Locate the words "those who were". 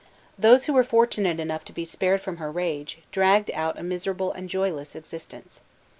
0.35-0.83